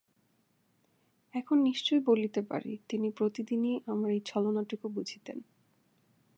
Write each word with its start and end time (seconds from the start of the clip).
এখন 1.33 1.57
নিশ্চয় 1.61 1.99
বলিতে 2.01 2.41
পারি, 2.41 2.73
তিনি 2.89 3.07
প্রতিদিনই 3.11 3.75
আমার 3.87 4.09
এই 4.11 4.21
ছলনাটুকু 4.25 4.85
বুঝিতেন। 4.89 5.37